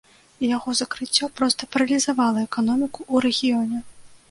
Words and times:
Яго 0.55 0.73
закрыццё 0.79 1.29
проста 1.41 1.69
паралізавала 1.77 2.39
эканоміку 2.49 2.99
ў 3.13 3.15
рэгіёне. 3.29 3.87